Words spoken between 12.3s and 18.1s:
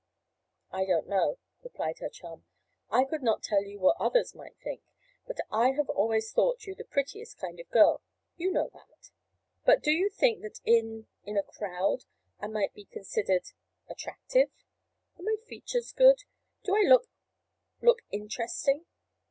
I might be considered—attractive? Are my features good? Do I look—look